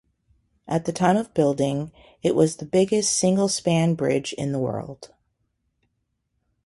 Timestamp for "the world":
4.51-5.13